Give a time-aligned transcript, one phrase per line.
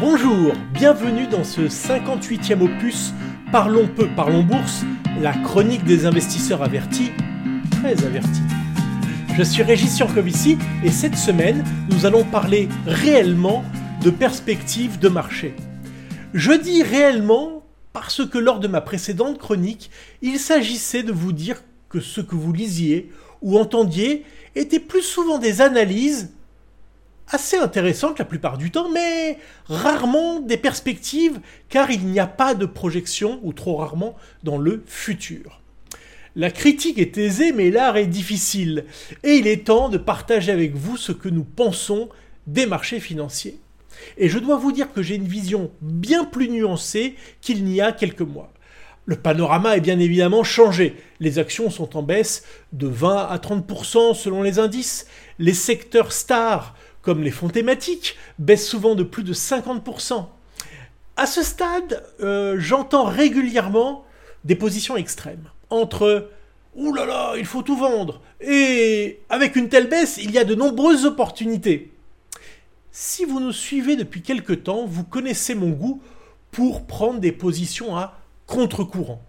[0.00, 3.12] Bonjour, bienvenue dans ce 58e opus
[3.52, 4.82] Parlons peu, parlons bourse,
[5.20, 7.10] la chronique des investisseurs avertis,
[7.70, 8.40] très avertis.
[9.36, 13.62] Je suis Régis Yankovici et cette semaine, nous allons parler réellement
[14.02, 15.54] de perspectives de marché.
[16.32, 17.62] Je dis réellement
[17.92, 19.90] parce que lors de ma précédente chronique,
[20.22, 23.10] il s'agissait de vous dire que ce que vous lisiez
[23.42, 24.24] ou entendiez
[24.54, 26.32] était plus souvent des analyses
[27.30, 32.54] assez intéressantes la plupart du temps, mais rarement des perspectives, car il n'y a pas
[32.54, 35.60] de projection, ou trop rarement, dans le futur.
[36.36, 38.84] La critique est aisée, mais l'art est difficile,
[39.24, 42.08] et il est temps de partager avec vous ce que nous pensons
[42.46, 43.58] des marchés financiers.
[44.16, 47.92] Et je dois vous dire que j'ai une vision bien plus nuancée qu'il n'y a
[47.92, 48.52] quelques mois.
[49.06, 50.96] Le panorama est bien évidemment changé.
[51.18, 55.06] Les actions sont en baisse de 20 à 30% selon les indices.
[55.38, 60.26] Les secteurs stars comme les fonds thématiques, baissent souvent de plus de 50%.
[61.16, 64.04] À ce stade, euh, j'entends régulièrement
[64.44, 65.50] des positions extrêmes.
[65.70, 66.30] Entre
[66.76, 70.44] Ouh là là, il faut tout vendre et avec une telle baisse, il y a
[70.44, 71.92] de nombreuses opportunités.
[72.92, 76.00] Si vous nous suivez depuis quelque temps, vous connaissez mon goût
[76.50, 79.22] pour prendre des positions à contre-courant.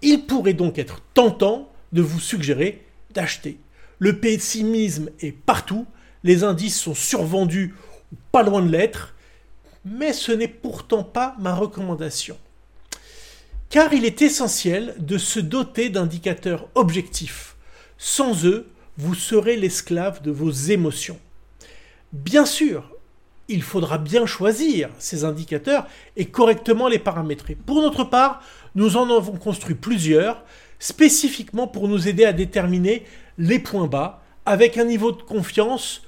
[0.00, 3.58] Il pourrait donc être tentant de vous suggérer d'acheter.
[3.98, 5.86] Le pessimisme est partout,
[6.24, 7.74] les indices sont survendus
[8.12, 9.14] ou pas loin de l'être,
[9.84, 12.36] mais ce n'est pourtant pas ma recommandation.
[13.68, 17.56] Car il est essentiel de se doter d'indicateurs objectifs.
[17.96, 21.18] Sans eux, vous serez l'esclave de vos émotions.
[22.12, 22.90] Bien sûr,
[23.48, 27.54] il faudra bien choisir ces indicateurs et correctement les paramétrer.
[27.54, 28.42] Pour notre part,
[28.74, 30.44] nous en avons construit plusieurs,
[30.78, 33.04] spécifiquement pour nous aider à déterminer
[33.38, 36.02] les points bas, avec un niveau de confiance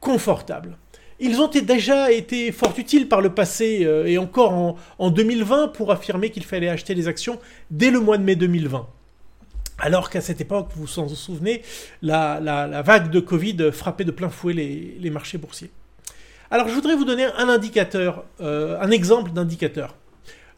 [0.00, 0.76] confortable.
[1.18, 5.90] Ils ont déjà été fort utiles par le passé euh, et encore en, 2020 pour
[5.90, 8.86] affirmer qu'il fallait acheter les actions dès le mois de mai 2020.
[9.78, 11.62] Alors qu'à cette époque, vous vous en souvenez,
[12.02, 15.70] la, vague de Covid frappait de plein fouet les, marchés boursiers.
[16.50, 19.94] Alors je voudrais vous donner un indicateur, euh, un exemple d'indicateur.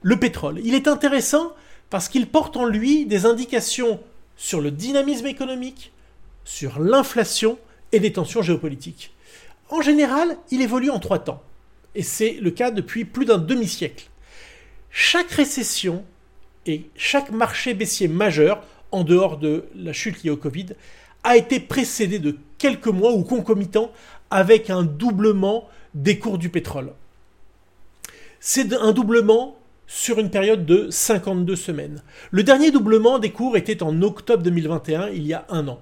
[0.02, 0.60] Le pétrole.
[0.64, 1.52] Il est intéressant
[1.90, 4.00] parce qu'il porte en lui des indications
[4.36, 5.92] sur le dynamisme économique,
[6.44, 7.58] sur l'inflation
[7.92, 9.12] et des tensions géopolitiques.
[9.70, 11.42] En général, il évolue en trois temps.
[11.94, 14.08] Et c'est le cas depuis plus d'un demi-siècle.
[14.90, 16.04] Chaque récession
[16.66, 20.68] et chaque marché baissier majeur, en dehors de la chute liée au Covid,
[21.24, 23.92] a été précédé de quelques mois ou concomitant
[24.30, 26.92] avec un doublement des cours du pétrole.
[28.40, 29.56] C'est un doublement
[29.86, 32.02] sur une période de 52 semaines.
[32.30, 35.80] Le dernier doublement des cours était en octobre 2021, il y a un an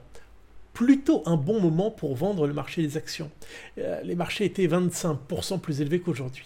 [0.77, 3.31] plutôt un bon moment pour vendre le marché des actions.
[3.79, 6.45] Euh, les marchés étaient 25% plus élevés qu'aujourd'hui.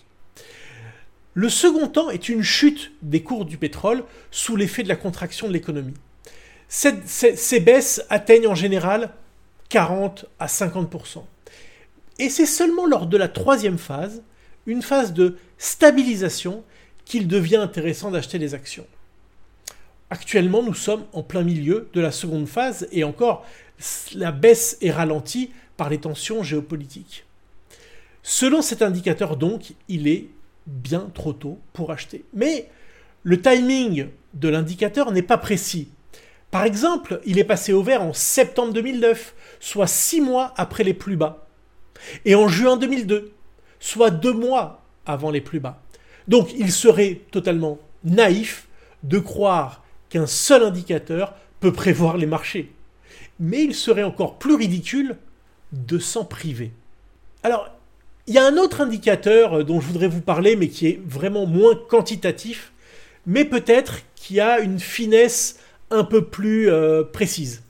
[1.35, 5.49] Le second temps est une chute des cours du pétrole sous l'effet de la contraction
[5.49, 5.95] de l'économie.
[6.69, 9.11] Ces, baisses atteignent en général
[9.69, 11.25] 40 à 50%.
[12.21, 14.23] Et c'est seulement lors de la troisième phase,
[14.65, 16.63] une phase de stabilisation,
[17.05, 18.87] qu'il devient intéressant d'acheter des actions.
[20.09, 23.45] Actuellement, nous sommes en plein milieu de la seconde phase et encore,
[24.15, 27.25] la baisse est ralentie par les tensions géopolitiques.
[28.23, 30.29] Selon cet indicateur donc, il est
[30.67, 32.25] bien trop tôt pour acheter.
[32.35, 32.69] Mais
[33.23, 35.89] le timing de l'indicateur n'est pas précis.
[36.51, 40.95] Par exemple, il est passé au vert en septembre 2009, soit six mois après les
[40.95, 41.47] plus bas,
[42.25, 43.33] et en juin 2002,
[43.79, 45.81] soit deux mois avant les plus bas.
[46.29, 48.69] Donc il serait totalement naïf
[49.03, 52.73] de croire qu'un seul indicateur peut prévoir les marchés
[53.39, 55.17] mais il serait encore plus ridicule
[55.73, 56.73] de s'en priver.
[57.43, 57.71] Alors,
[58.27, 61.01] il y a un autre indicateur euh, dont je voudrais vous parler, mais qui est
[61.05, 62.73] vraiment moins quantitatif,
[63.27, 65.59] mais peut-être qui a une finesse
[65.91, 67.63] un peu plus euh, précise.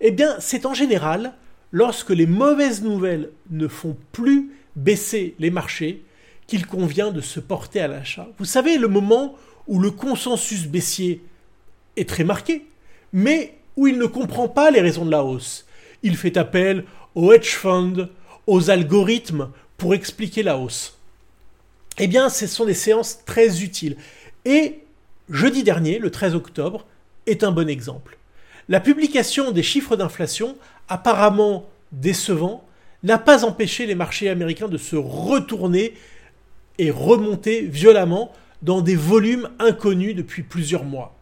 [0.00, 1.32] Eh bien, c'est en général
[1.72, 6.02] lorsque les mauvaises nouvelles ne font plus baisser les marchés
[6.46, 8.28] qu'il convient de se porter à l'achat.
[8.38, 11.22] Vous savez, le moment où le consensus baissier
[11.96, 12.66] est très marqué,
[13.12, 15.64] mais où il ne comprend pas les raisons de la hausse.
[16.02, 16.84] Il fait appel
[17.14, 18.08] aux hedge funds,
[18.48, 20.98] aux algorithmes pour expliquer la hausse.
[21.96, 23.96] Eh bien, ce sont des séances très utiles.
[24.44, 24.80] Et
[25.30, 26.86] jeudi dernier, le 13 octobre,
[27.26, 28.18] est un bon exemple.
[28.68, 30.56] La publication des chiffres d'inflation,
[30.88, 32.64] apparemment décevants,
[33.04, 35.94] n'a pas empêché les marchés américains de se retourner
[36.78, 38.32] et remonter violemment
[38.62, 41.16] dans des volumes inconnus depuis plusieurs mois.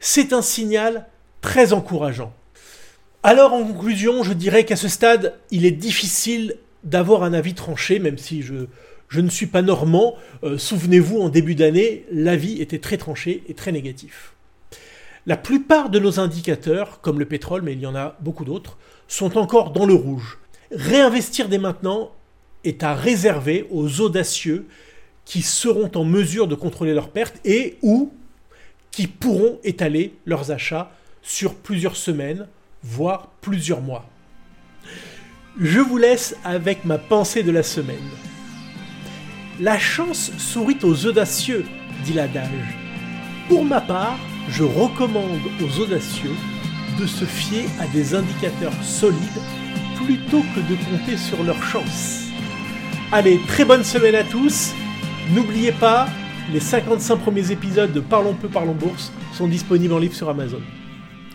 [0.00, 1.06] C'est un signal
[1.40, 2.32] très encourageant.
[3.22, 7.98] Alors en conclusion, je dirais qu'à ce stade, il est difficile d'avoir un avis tranché,
[7.98, 8.54] même si je,
[9.20, 10.14] ne suis pas normand.
[10.42, 14.34] Euh, souvenez-vous, en début d'année, l'avis était très tranché et très négatif.
[15.26, 18.78] La plupart de nos indicateurs, comme le pétrole, mais il y en a beaucoup d'autres,
[19.06, 20.38] sont encore dans le rouge.
[20.72, 22.12] Réinvestir dès maintenant
[22.64, 24.66] est à réserver aux audacieux
[25.26, 28.12] qui seront en mesure de contrôler leurs pertes et ou
[28.90, 30.90] qui pourront étaler leurs achats
[31.22, 32.46] sur plusieurs semaines,
[32.82, 34.04] voire plusieurs mois.
[35.60, 37.96] Je vous laisse avec ma pensée de la semaine.
[39.60, 41.64] La chance sourit aux audacieux,
[42.04, 42.78] dit l'adage.
[43.48, 44.18] Pour ma part,
[44.48, 46.34] je recommande aux audacieux
[46.98, 49.18] de se fier à des indicateurs solides
[49.96, 52.28] plutôt que de compter sur leur chance.
[53.12, 54.72] Allez, très bonne semaine à tous.
[55.34, 56.08] N'oubliez pas,
[56.52, 60.60] les 55 premiers épisodes de Parlons peu, parlons bourse sont disponibles en livre sur Amazon.